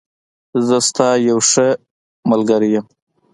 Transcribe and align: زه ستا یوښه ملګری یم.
زه 0.67 0.77
ستا 0.87 1.07
یوښه 1.27 1.67
ملګری 2.29 2.69
یم. 2.75 2.85